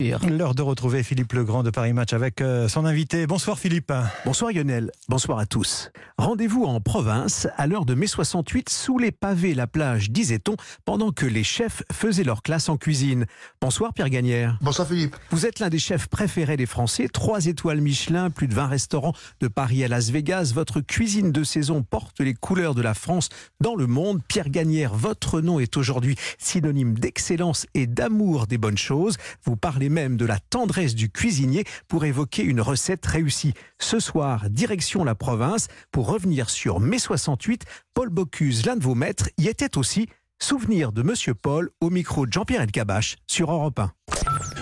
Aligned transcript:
L'heure 0.00 0.54
de 0.54 0.62
retrouver 0.62 1.02
Philippe 1.02 1.34
Legrand 1.34 1.62
de 1.62 1.68
Paris 1.68 1.92
Match 1.92 2.14
avec 2.14 2.40
euh, 2.40 2.68
son 2.68 2.86
invité. 2.86 3.26
Bonsoir 3.26 3.58
Philippe. 3.58 3.92
Bonsoir 4.24 4.50
Lionel, 4.50 4.90
bonsoir 5.10 5.38
à 5.38 5.44
tous. 5.44 5.90
Rendez-vous 6.16 6.64
en 6.64 6.80
province 6.80 7.46
à 7.58 7.66
l'heure 7.66 7.84
de 7.84 7.92
mai 7.92 8.06
68 8.06 8.70
sous 8.70 8.96
les 8.96 9.12
pavés 9.12 9.52
la 9.52 9.66
plage, 9.66 10.10
disait-on, 10.10 10.56
pendant 10.86 11.12
que 11.12 11.26
les 11.26 11.44
chefs 11.44 11.82
faisaient 11.92 12.24
leur 12.24 12.42
classe 12.42 12.70
en 12.70 12.78
cuisine. 12.78 13.26
Bonsoir 13.60 13.92
Pierre 13.92 14.08
Gagnère. 14.08 14.56
Bonsoir 14.62 14.88
Philippe. 14.88 15.16
Vous 15.32 15.44
êtes 15.44 15.58
l'un 15.58 15.68
des 15.68 15.78
chefs 15.78 16.06
préférés 16.06 16.56
des 16.56 16.64
Français, 16.64 17.08
trois 17.12 17.44
étoiles 17.44 17.82
Michelin, 17.82 18.30
plus 18.30 18.48
de 18.48 18.54
20 18.54 18.68
restaurants 18.68 19.12
de 19.40 19.48
Paris 19.48 19.84
à 19.84 19.88
Las 19.88 20.08
Vegas. 20.08 20.52
Votre 20.54 20.80
cuisine 20.80 21.30
de 21.30 21.44
saison 21.44 21.82
porte 21.82 22.20
les 22.20 22.32
couleurs 22.32 22.74
de 22.74 22.80
la 22.80 22.94
France 22.94 23.28
dans 23.60 23.74
le 23.74 23.86
monde. 23.86 24.22
Pierre 24.26 24.48
Gagnère, 24.48 24.94
votre 24.94 25.42
nom 25.42 25.60
est 25.60 25.76
aujourd'hui 25.76 26.16
synonyme 26.38 26.98
d'excellence 26.98 27.66
et 27.74 27.86
d'amour 27.86 28.46
des 28.46 28.56
bonnes 28.56 28.78
choses. 28.78 29.18
Vous 29.44 29.56
parlez 29.56 29.89
même 29.90 30.16
de 30.16 30.24
la 30.24 30.38
tendresse 30.38 30.94
du 30.94 31.10
cuisinier 31.10 31.64
pour 31.88 32.04
évoquer 32.04 32.42
une 32.42 32.62
recette 32.62 33.04
réussie. 33.04 33.52
Ce 33.78 34.00
soir, 34.00 34.48
direction 34.48 35.04
la 35.04 35.14
province 35.14 35.68
pour 35.92 36.06
revenir 36.06 36.48
sur 36.48 36.80
mai 36.80 36.98
68. 36.98 37.64
Paul 37.92 38.08
Bocuse, 38.08 38.64
l'un 38.64 38.76
de 38.76 38.84
vos 38.84 38.94
maîtres, 38.94 39.28
y 39.36 39.48
était 39.48 39.76
aussi. 39.76 40.08
Souvenir 40.42 40.92
de 40.92 41.02
Monsieur 41.02 41.34
Paul 41.34 41.68
au 41.82 41.90
micro 41.90 42.24
de 42.24 42.32
Jean-Pierre 42.32 42.62
Elkabach 42.62 43.16
sur 43.26 43.52
Europe 43.52 43.78
1. 43.78 43.92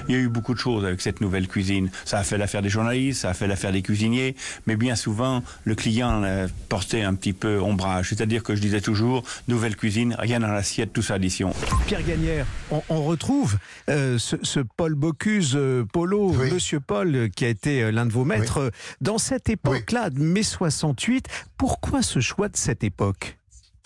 Il 0.09 0.15
y 0.15 0.19
a 0.19 0.21
eu 0.21 0.29
beaucoup 0.29 0.55
de 0.55 0.59
choses 0.59 0.85
avec 0.85 1.01
cette 1.01 1.21
nouvelle 1.21 1.49
cuisine. 1.49 1.91
Ça 2.05 2.19
a 2.19 2.25
fait 2.25 2.39
l'affaire 2.39 2.63
des 2.63 2.69
journalistes, 2.69 3.23
ça 3.23 3.31
a 3.31 3.35
fait 3.35 3.47
l'affaire 3.47 3.73
des 3.73 3.83
cuisiniers, 3.83 4.35
mais 4.67 4.77
bien 4.77 4.97
souvent, 4.97 5.43
le 5.65 5.75
client 5.75 6.23
portait 6.69 7.03
un 7.03 7.15
petit 7.15 7.33
peu 7.33 7.61
ombrage. 7.61 8.11
C'est-à-dire 8.11 8.43
que 8.43 8.55
je 8.55 8.61
disais 8.61 8.81
toujours, 8.81 9.25
nouvelle 9.49 9.77
cuisine, 9.77 10.17
rien 10.19 10.41
dans 10.41 10.49
l'assiette, 10.49 10.93
tout 10.93 11.05
addition. 11.11 11.53
Pierre 11.87 12.05
Gagnère, 12.05 12.47
on, 12.71 13.03
retrouve 13.05 13.59
euh, 13.89 14.19
ce, 14.19 14.61
Paul 14.77 14.95
Bocuse, 14.95 15.53
euh, 15.55 15.85
Polo, 15.91 16.33
Monsieur 16.33 16.81
Paul, 16.81 17.15
euh, 17.15 17.29
qui 17.29 17.45
a 17.45 17.49
été 17.49 17.91
l'un 17.91 18.07
de 18.07 18.13
vos 18.13 18.25
maîtres. 18.25 18.71
Dans 19.01 19.19
cette 19.19 19.49
époque-là, 19.49 20.11
de 20.11 20.21
mai 20.21 20.43
68, 20.43 21.27
pourquoi 21.57 22.03
ce 22.03 22.21
choix 22.21 22.49
de 22.49 22.57
cette 22.57 22.85
époque? 22.85 23.38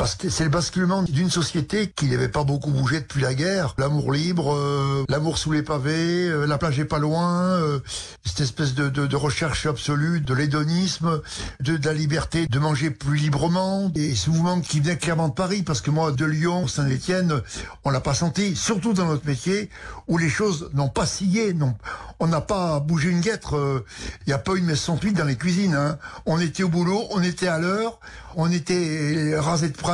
Parce 0.02 0.16
que 0.16 0.30
c'est 0.30 0.42
le 0.42 0.50
basculement 0.50 1.04
d'une 1.04 1.30
société 1.30 1.86
qui 1.86 2.06
n'avait 2.06 2.26
pas 2.26 2.42
beaucoup 2.42 2.72
bougé 2.72 2.98
depuis 2.98 3.20
la 3.20 3.34
guerre. 3.34 3.76
L'amour 3.78 4.10
libre, 4.10 4.52
euh, 4.52 5.04
l'amour 5.08 5.38
sous 5.38 5.52
les 5.52 5.62
pavés, 5.62 6.26
euh, 6.26 6.44
la 6.44 6.58
plage 6.58 6.80
est 6.80 6.86
pas 6.86 6.98
loin, 6.98 7.40
euh, 7.40 7.78
cette 8.24 8.40
espèce 8.40 8.74
de, 8.74 9.14
recherche 9.14 9.64
absolue 9.64 10.20
de 10.20 10.34
l'hédonisme, 10.34 11.22
de, 11.60 11.78
la 11.84 11.92
liberté 11.92 12.48
de 12.48 12.58
manger 12.58 12.90
plus 12.90 13.16
librement. 13.16 13.92
Et 13.94 14.16
ce 14.16 14.30
mouvement 14.30 14.60
qui 14.60 14.80
venait 14.80 14.98
clairement 14.98 15.28
de 15.28 15.34
Paris, 15.34 15.62
parce 15.62 15.80
que 15.80 15.92
moi, 15.92 16.10
de 16.10 16.24
Lyon, 16.24 16.66
Saint-Étienne, 16.66 17.40
on 17.84 17.90
l'a 17.90 18.00
pas 18.00 18.14
senti, 18.14 18.56
surtout 18.56 18.94
dans 18.94 19.06
notre 19.06 19.24
métier, 19.24 19.70
où 20.08 20.18
les 20.18 20.28
choses 20.28 20.68
n'ont 20.74 20.88
pas 20.88 21.06
scié, 21.06 21.54
non. 21.54 21.76
On 22.18 22.26
n'a 22.26 22.40
pas 22.40 22.80
bougé 22.80 23.08
une 23.08 23.20
guêtre. 23.20 23.84
Il 24.26 24.30
n'y 24.30 24.32
a 24.32 24.38
pas 24.38 24.54
une 24.56 24.64
messe 24.64 24.80
sans 24.80 24.96
dans 24.96 25.24
les 25.24 25.36
cuisines. 25.36 25.74
Hein. 25.74 25.98
On 26.26 26.40
était 26.40 26.62
au 26.62 26.68
boulot, 26.68 27.04
on 27.10 27.22
était 27.22 27.48
à 27.48 27.58
l'heure, 27.58 27.98
on 28.36 28.50
était 28.50 29.34
rasé 29.36 29.68
de 29.68 29.76
près, 29.76 29.91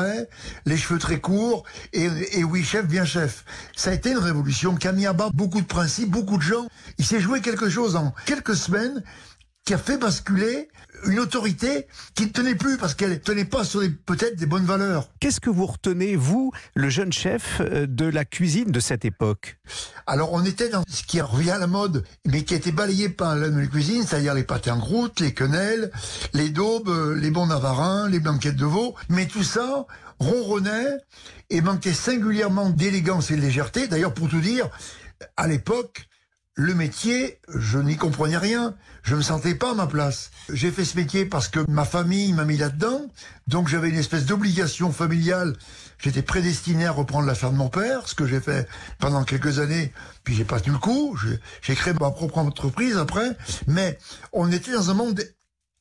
les 0.67 0.77
cheveux 0.77 0.99
très 0.99 1.21
courts, 1.21 1.65
et, 1.93 2.45
oui, 2.45 2.63
chef, 2.63 2.87
bien 2.87 3.05
chef. 3.05 3.45
Ça 3.77 3.91
a 3.91 3.95
été 3.95 4.11
une 4.11 4.19
révolution 4.19 4.75
qui 4.75 4.89
a 4.89 4.93
mis 4.93 5.07
à 5.07 5.13
bas 5.13 5.31
beaucoup 5.33 5.61
de 5.61 5.67
principes, 5.67 6.11
beaucoup 6.11 6.37
de 6.37 6.43
gens. 6.43 6.69
Il 6.99 7.05
s'est 7.05 7.21
joué 7.21 7.41
quelque 7.41 7.69
chose 7.69 7.97
en 7.97 8.15
quelques 8.27 8.57
semaines 8.57 9.03
qui 9.69 9.75
a 9.75 9.77
fait 9.77 9.99
basculer 9.99 10.71
une 11.05 11.21
autorité 11.21 11.89
qui 12.15 12.25
ne 12.25 12.31
tenait 12.31 12.55
plus 12.55 12.79
parce 12.79 12.95
qu'elle 12.95 13.11
ne 13.11 13.17
tenait 13.17 13.45
pas 13.45 13.65
sur 13.65 13.83
peut-être 14.07 14.35
des 14.37 14.47
bonnes 14.47 14.65
valeurs. 14.65 15.11
Qu'est-ce 15.21 15.43
que 15.43 15.51
vous 15.51 15.67
retenez, 15.67 16.17
vous, 16.17 16.53
le 16.75 16.89
jeune 16.89 17.13
chef, 17.13 17.61
euh, 17.61 17.87
de 17.87 18.07
la 18.07 18.25
cuisine 18.25 18.71
de 18.71 18.81
cette 18.81 19.05
époque? 19.05 19.59
Alors, 20.07 20.33
on 20.33 20.43
était 20.43 20.71
dans 20.71 20.85
ce 20.89 21.03
qui 21.03 21.21
revient 21.21 21.51
à 21.51 21.59
la 21.59 21.67
mode, 21.67 22.03
mais 22.27 22.45
qui 22.45 22.55
a 22.55 22.57
été 22.57 22.73
balayé 22.73 23.11
par 23.11 23.37
la 23.37 23.51
nouvelle 23.51 23.69
cuisine, 23.69 24.07
c'est-à-dire 24.07 24.33
les 24.33 24.43
pâtés 24.43 24.71
en 24.71 24.81
croûte, 24.81 25.21
les 25.21 25.35
quenelles, 25.35 25.91
les 26.33 26.49
daubes, 26.49 26.89
euh, 26.89 27.15
les 27.15 27.31
bons 27.31 27.49
navarins, 27.49 28.09
les 28.09 28.21
blanquettes 28.21 28.57
de 28.57 28.65
veau. 28.65 28.95
Mais 29.11 29.27
tout 29.27 29.45
ça 29.45 29.85
ronronnait 30.19 30.97
et 31.51 31.61
manquait 31.61 31.93
singulièrement 31.93 32.71
d'élégance 32.71 33.31
et 33.31 33.37
de 33.37 33.43
légèreté. 33.43 33.87
D'ailleurs, 33.87 34.15
pour 34.15 34.31
tout 34.31 34.41
dire, 34.41 34.71
à 35.37 35.47
l'époque, 35.47 36.09
le 36.59 36.75
métier, 36.75 37.39
je 37.55 37.79
n'y 37.79 37.97
comprenais 37.97 38.37
rien. 38.37 38.75
Je 39.05 39.15
me 39.15 39.23
sentais 39.23 39.55
pas 39.55 39.71
à 39.71 39.75
ma 39.75 39.87
place. 39.87 40.33
J'ai 40.53 40.73
fait 40.73 40.85
ce 40.85 40.97
métier 40.97 41.25
parce 41.25 41.47
que 41.47 41.61
ma 41.71 41.85
famille 41.85 42.33
m'a 42.33 42.45
mis 42.45 42.57
là-dedans. 42.57 43.03
Donc 43.47 43.69
j'avais 43.69 43.91
une 43.91 43.97
espèce 43.97 44.27
d'obligation 44.27 44.91
familiale. 44.91 45.57
J'étais 45.99 46.23
prédestiné 46.23 46.87
à 46.87 46.91
reprendre 46.91 47.29
la 47.29 47.37
ferme 47.37 47.53
de 47.53 47.59
mon 47.59 47.69
père, 47.69 48.09
ce 48.09 48.17
que 48.17 48.27
j'ai 48.27 48.41
fait 48.41 48.69
pendant 48.99 49.23
quelques 49.23 49.61
années. 49.61 49.93
Puis 50.25 50.35
j'ai 50.35 50.45
pas 50.45 50.59
tenu 50.59 50.73
le 50.73 50.81
coup. 50.81 51.17
J'ai 51.63 51.77
créé 51.77 51.95
ma 51.95 52.11
propre 52.11 52.39
entreprise 52.39 52.97
après. 52.97 53.37
Mais 53.69 53.97
on 54.33 54.51
était 54.51 54.73
dans 54.73 54.91
un 54.91 54.95
monde 54.95 55.23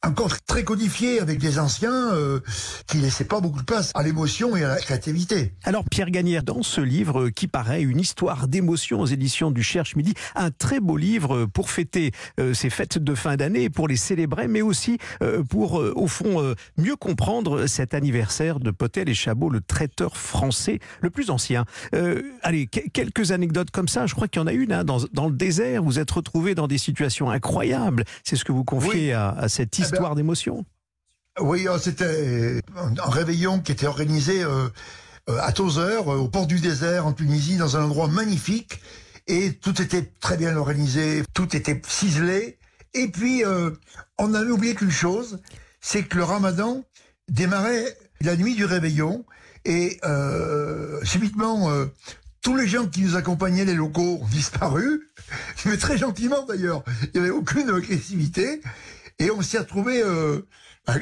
encore 0.06 0.40
très 0.42 0.64
codifié 0.64 1.20
avec 1.20 1.40
des 1.40 1.58
anciens 1.58 2.14
euh, 2.14 2.40
qui 2.86 2.98
laissaient 2.98 3.26
pas 3.26 3.40
beaucoup 3.40 3.60
de 3.60 3.66
place 3.66 3.92
à 3.96 4.04
l'émotion 4.04 4.56
et 4.56 4.64
à 4.64 4.70
la 4.70 4.78
créativité. 4.78 5.54
Alors 5.64 5.84
Pierre 5.90 6.12
Gagnère, 6.12 6.44
dans 6.44 6.62
ce 6.62 6.82
livre 6.82 7.30
qui 7.30 7.48
paraît 7.48 7.82
une 7.82 8.00
histoire 8.00 8.48
d'émotion 8.48 9.02
aux 9.02 9.08
éditions 9.08 9.50
du 9.50 9.64
Cherche 9.64 9.96
Midi, 9.96 10.14
un 10.36 10.52
très 10.52 10.80
beau 10.80 10.98
livre 10.98 11.46
pour 11.46 11.72
fêter 11.72 12.12
euh, 12.40 12.54
ces 12.54 12.70
fêtes 12.70 13.00
de 13.00 13.16
fin 13.16 13.38
d'année, 13.38 13.70
pour 13.70 13.88
les 13.88 13.96
célébrer, 13.96 14.48
mais 14.48 14.62
aussi 14.62 15.00
euh, 15.24 15.44
pour, 15.44 15.74
au 15.74 16.08
fond, 16.08 16.54
mieux 16.78 16.96
comprendre 16.96 17.66
cet 17.66 17.94
anniversaire 17.94 18.60
de 18.60 18.72
Potel 18.72 19.10
et 19.10 19.14
Chabot, 19.14 19.50
le 19.50 19.62
traiteur 19.62 20.16
français 20.16 20.80
le 21.02 21.10
plus 21.10 21.30
ancien. 21.30 21.66
allez, 22.44 22.68
quelques 22.68 23.32
anecdotes 23.32 23.72
comme 23.72 23.88
ça, 23.88 24.06
je 24.06 24.14
crois 24.14 24.28
qu'il 24.28 24.42
y 24.42 24.44
en 24.44 24.48
a 24.48 24.54
une, 24.54 24.74
hein, 24.74 24.84
dans, 24.84 25.00
dans, 25.14 25.28
le 25.28 25.36
désert, 25.36 25.84
vous 25.84 26.00
êtes 26.00 26.12
retrouvé 26.12 26.56
dans 26.56 26.68
des 26.68 26.78
situations 26.78 27.30
incroyables, 27.30 28.04
c'est 28.24 28.36
ce 28.36 28.46
que 28.46 28.52
vous 28.52 28.64
confiez 28.64 29.14
à, 29.14 29.30
à 29.30 29.50
cette 29.50 29.78
histoire 29.78 29.87
histoire 29.94 30.16
d'émotion. 30.16 30.66
Oui, 31.40 31.68
oh, 31.72 31.78
c'était 31.78 32.62
un 32.76 33.10
réveillon 33.10 33.60
qui 33.60 33.72
était 33.72 33.86
organisé 33.86 34.44
euh, 34.44 34.70
euh, 35.30 35.40
à 35.42 35.52
Tozeur, 35.52 36.12
euh, 36.12 36.18
au 36.18 36.28
port 36.28 36.48
du 36.48 36.60
désert, 36.60 37.06
en 37.06 37.14
Tunisie, 37.14 37.58
dans 37.58 37.78
un 37.78 37.84
endroit 37.84 38.08
magnifique. 38.08 38.82
Et 39.28 39.54
tout 39.54 39.80
était 39.82 40.04
très 40.20 40.38
bien 40.38 40.56
organisé, 40.56 41.24
tout 41.34 41.56
était 41.56 41.80
ciselé. 41.88 42.58
Et 42.94 43.10
puis, 43.10 43.44
on 44.18 44.34
avait 44.34 44.50
oublié 44.50 44.74
qu'une 44.74 44.90
chose, 44.90 45.40
c'est 45.82 46.04
que 46.04 46.16
le 46.16 46.24
ramadan 46.24 46.86
démarrait 47.28 47.98
la 48.22 48.38
nuit 48.38 48.56
du 48.56 48.64
réveillon. 48.64 49.26
Et 49.66 50.00
subitement, 51.04 51.70
tous 52.42 52.56
les 52.56 52.68
gens 52.68 52.88
qui 52.88 53.02
nous 53.02 53.18
accompagnaient, 53.18 53.66
les 53.66 53.74
locaux, 53.74 54.20
ont 54.22 54.28
disparu. 54.28 55.10
Mais 55.66 55.76
très 55.76 55.98
gentiment 55.98 56.46
d'ailleurs. 56.46 56.86
Il 57.14 57.20
n'y 57.20 57.28
avait 57.28 57.36
aucune 57.36 57.70
agressivité. 57.70 58.62
Et 59.20 59.32
on 59.32 59.42
s'est 59.42 59.60
retrouvé, 59.60 60.04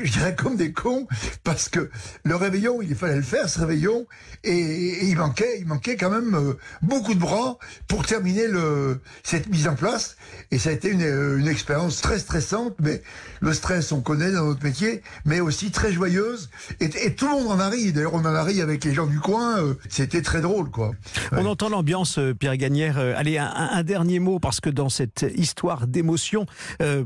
je 0.03 0.11
dirais 0.11 0.35
comme 0.35 0.55
des 0.55 0.71
cons, 0.71 1.07
parce 1.43 1.69
que 1.69 1.89
le 2.23 2.35
réveillon, 2.35 2.81
il 2.81 2.95
fallait 2.95 3.15
le 3.15 3.21
faire, 3.21 3.47
ce 3.47 3.59
réveillon, 3.59 4.07
et, 4.43 5.05
il 5.05 5.17
manquait, 5.17 5.59
il 5.59 5.67
manquait 5.67 5.95
quand 5.95 6.09
même 6.09 6.33
euh, 6.35 6.53
beaucoup 6.81 7.13
de 7.13 7.19
bras 7.19 7.57
pour 7.87 8.05
terminer 8.05 8.47
le, 8.47 8.99
cette 9.23 9.47
mise 9.47 9.67
en 9.67 9.75
place. 9.75 10.17
Et 10.51 10.57
ça 10.57 10.69
a 10.69 10.73
été 10.73 10.89
une, 10.89 11.03
euh, 11.03 11.37
une 11.37 11.47
expérience 11.47 12.01
très 12.01 12.19
stressante, 12.19 12.75
mais 12.81 13.01
le 13.41 13.53
stress, 13.53 13.91
on 13.91 14.01
connaît 14.01 14.31
dans 14.31 14.45
notre 14.45 14.63
métier, 14.63 15.03
mais 15.23 15.39
aussi 15.39 15.71
très 15.71 15.91
joyeuse. 15.91 16.49
Et, 16.79 16.85
et 17.05 17.13
tout 17.13 17.27
le 17.27 17.33
monde 17.33 17.47
en 17.47 17.59
a 17.59 17.69
ri. 17.69 17.93
D'ailleurs, 17.93 18.15
on 18.15 18.19
en 18.19 18.25
a 18.25 18.43
ri 18.43 18.61
avec 18.61 18.83
les 18.83 18.93
gens 18.93 19.05
du 19.05 19.19
coin. 19.19 19.59
Euh, 19.59 19.75
C'était 19.89 20.21
très 20.21 20.41
drôle, 20.41 20.71
quoi. 20.71 20.91
On 21.31 21.45
entend 21.45 21.69
l'ambiance, 21.69 22.19
Pierre 22.39 22.57
Gagnère. 22.57 22.97
Allez, 22.97 23.37
un, 23.37 23.51
un, 23.53 23.83
dernier 23.83 24.19
mot, 24.19 24.39
parce 24.39 24.59
que 24.61 24.69
dans 24.69 24.89
cette 24.89 25.25
histoire 25.35 25.87
d'émotion, 25.87 26.45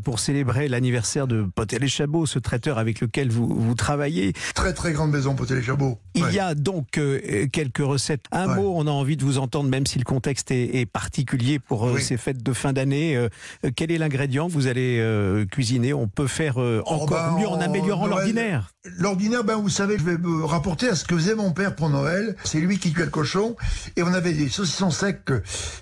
pour 0.04 0.20
célébrer 0.20 0.68
l'anniversaire 0.68 1.28
de 1.28 1.46
Potel 1.56 1.84
et 1.84 1.88
Chabot, 1.88 2.26
ce 2.26 2.40
traiteur 2.40 2.69
avec 2.78 3.02
lequel 3.02 3.30
vous, 3.30 3.48
vous 3.48 3.76
travaillez. 3.76 4.34
Très 4.54 4.74
très 4.74 4.92
grande 4.92 5.12
maison 5.12 5.36
Potel 5.36 5.60
et 5.60 5.64
Chabot. 5.64 6.00
Il 6.16 6.32
y 6.32 6.40
a 6.40 6.56
donc 6.56 6.98
euh, 6.98 7.48
quelques 7.52 7.80
recettes. 7.80 8.26
Un 8.32 8.48
mot, 8.56 8.74
on 8.76 8.88
a 8.88 8.92
envie 8.92 9.18
de 9.18 9.24
vous 9.24 9.38
entendre, 9.38 9.70
même 9.70 9.86
si 9.86 10.00
le 10.00 10.04
contexte 10.04 10.52
est, 10.52 10.86
particulier 10.86 11.60
pour 11.60 11.88
euh, 11.88 12.00
ces 12.00 12.18
fêtes 12.18 12.44
de 12.44 12.54
fin 12.54 12.74
d'année. 12.74 13.16
Euh, 13.16 13.30
quel 13.76 13.92
est 13.92 13.98
l'ingrédient 13.98 14.48
que 14.48 14.54
vous 14.54 14.68
allez 14.68 15.04
cuisiner? 15.52 15.94
On 15.94 16.08
peut 16.08 16.28
faire 16.28 16.58
oh, 16.58 16.82
encore 16.86 17.08
bah, 17.08 17.36
mieux 17.40 17.48
en 17.48 17.60
améliorant 17.60 18.08
l'ordinaire. 18.08 18.72
L'ordinaire, 18.98 19.44
ben 19.44 19.56
vous 19.56 19.70
savez, 19.70 19.98
je 19.98 20.04
vais 20.04 20.18
me 20.18 20.46
rapporter 20.46 20.90
à 20.90 20.96
ce 20.96 21.04
que 21.06 21.16
faisait 21.16 21.36
mon 21.36 21.52
père 21.52 21.76
pour 21.76 21.90
Noël. 21.90 22.36
C'est 22.44 22.60
lui 22.60 22.80
qui 22.80 22.94
cuit 22.94 23.04
le 23.04 23.10
cochon. 23.10 23.56
Et 23.96 24.04
on 24.04 24.14
avait 24.14 24.34
des 24.34 24.50
saucissons 24.50 24.92
secs 24.92 25.32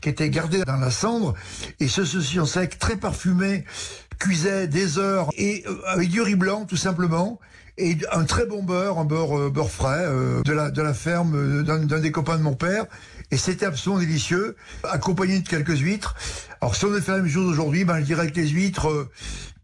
qui 0.01 0.09
étaient 0.09 0.29
gardés 0.29 0.63
dans 0.63 0.77
la 0.77 0.91
cendre. 0.91 1.33
Et 1.79 1.87
ce 1.87 2.03
saucisson 2.03 2.45
sec 2.45 2.79
très 2.79 2.97
parfumé 2.97 3.65
cuisait 4.19 4.67
des 4.67 4.97
heures 4.97 5.29
et 5.37 5.63
euh, 5.67 5.77
avec 5.87 6.09
du 6.09 6.21
riz 6.21 6.35
blanc 6.35 6.65
tout 6.65 6.77
simplement 6.77 7.39
et 7.79 7.95
un 8.11 8.23
très 8.23 8.45
bon 8.45 8.63
beurre, 8.63 8.97
un 8.97 9.05
beurre 9.05 9.37
euh, 9.37 9.49
beurre 9.49 9.69
frais 9.69 10.05
euh, 10.05 10.41
de 10.43 10.51
la 10.51 10.71
de 10.71 10.81
la 10.81 10.93
ferme 10.93 11.63
d'un 11.63 11.99
des 11.99 12.11
copains 12.11 12.37
de 12.37 12.43
mon 12.43 12.55
père 12.55 12.85
et 13.31 13.37
c'était 13.37 13.65
absolument 13.65 13.99
délicieux 13.99 14.55
accompagné 14.83 15.39
de 15.39 15.47
quelques 15.47 15.79
huîtres. 15.79 16.15
Alors 16.61 16.75
si 16.75 16.85
on 16.85 16.89
devait 16.89 17.01
faire 17.01 17.15
la 17.15 17.21
même 17.21 17.31
chose 17.31 17.47
aujourd'hui, 17.47 17.85
ben 17.85 17.99
je 17.99 18.05
dirais 18.05 18.31
que 18.31 18.39
les 18.39 18.47
huîtres 18.47 19.09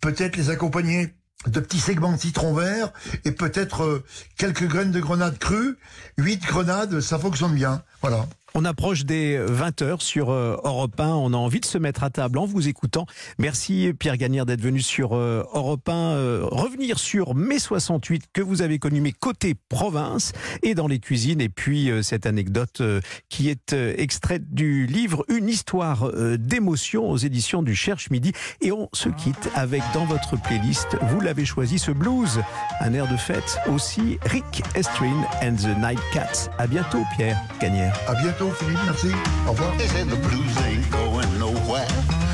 peut-être 0.02 0.36
les 0.36 0.50
accompagner 0.50 1.14
de 1.48 1.60
petits 1.60 1.80
segments 1.80 2.14
de 2.14 2.20
citron 2.20 2.54
vert 2.54 2.94
et 3.26 3.32
peut-être 3.32 4.04
quelques 4.38 4.68
graines 4.68 4.92
de 4.92 5.00
grenade 5.00 5.38
crues. 5.40 5.78
Huit 6.18 6.42
grenades, 6.46 7.02
ça 7.02 7.20
fonctionne 7.20 7.54
bien. 7.54 7.84
Voilà. 8.02 8.28
On 8.56 8.66
approche 8.66 9.06
des 9.06 9.40
20h 9.40 10.00
sur 10.00 10.30
euh, 10.30 10.58
Europe 10.64 11.00
1. 11.00 11.08
On 11.08 11.34
a 11.34 11.38
envie 11.38 11.60
de 11.60 11.66
se 11.66 11.80
mettre 11.80 12.04
à 12.04 12.12
table 12.12 12.38
en 12.38 12.46
vous 12.46 12.68
écoutant. 12.68 13.08
Merci 13.40 13.94
Pierre 13.98 14.16
Gagnère 14.16 14.46
d'être 14.46 14.62
venu 14.62 14.80
sur 14.80 15.14
euh, 15.14 15.44
Europe 15.56 15.90
1. 15.90 15.94
Euh, 15.94 16.46
revenir 16.52 17.00
sur 17.00 17.34
mai 17.34 17.58
68 17.58 18.26
que 18.32 18.44
vous 18.44 18.62
avez 18.62 18.78
connu, 18.78 19.02
mais 19.02 19.12
côté 19.12 19.56
province 19.70 20.34
et 20.62 20.76
dans 20.76 20.88
les 20.88 21.00
cuisines. 21.00 21.42
Et 21.42 21.50
puis 21.50 21.90
cette 22.04 22.28
anecdote 22.28 22.84
qui 23.28 23.50
est 23.50 23.74
extraite 23.74 24.54
du 24.54 24.86
livre 24.86 25.26
Une 25.30 25.50
histoire 25.50 26.12
d'émotion 26.38 27.10
aux 27.10 27.18
éditions 27.18 27.64
du 27.64 27.76
Cherche 27.76 28.12
Midi. 28.12 28.34
Et 28.62 28.72
on 28.72 28.88
se 28.94 29.10
quitte 29.10 29.50
avec 29.56 29.82
dans 29.96 30.06
votre 30.06 30.40
playlist, 30.40 30.96
vous 31.02 31.22
l'avez 31.22 31.46
choisi, 31.46 31.80
ce 31.80 31.92
blues. 31.92 32.42
Un 32.82 32.94
air 32.94 33.08
de 33.12 33.18
fête 33.18 33.58
aussi, 33.68 34.20
Rick 34.26 34.64
Estrin 34.76 35.24
and 35.42 35.56
the 35.56 35.78
Night 35.80 36.00
Cats. 36.14 36.50
À 36.58 36.68
bientôt 36.68 37.04
Pierre 37.16 37.40
Gagnère. 37.60 37.98
À 38.08 38.14
bientôt. 38.16 38.43
Philippe, 38.52 38.80
merci. 38.86 39.12
Au 39.48 39.52
revoir. 39.52 39.78
They 39.78 39.88
said 39.88 40.10
the 40.10 40.18
blues 40.18 40.58
ain't 40.66 40.90
going 40.92 41.40
nowhere. 41.40 41.88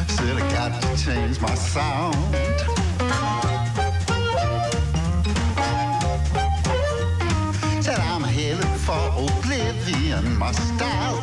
Said 0.08 0.36
I 0.38 0.52
got 0.52 0.82
to 0.82 0.88
change 0.98 1.40
my 1.40 1.54
sound. 1.56 2.16
Said 7.84 8.00
I'm 8.00 8.24
headed 8.24 8.66
for 8.86 9.02
oblivion. 9.18 10.38
My 10.38 10.52
style 10.52 11.22